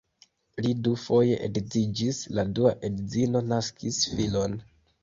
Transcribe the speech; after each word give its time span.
Li 0.65 0.71
dufoje 0.87 1.35
edziĝis, 1.49 2.23
la 2.39 2.47
dua 2.57 2.75
edzino 2.91 3.47
naskis 3.55 4.03
filon. 4.19 4.63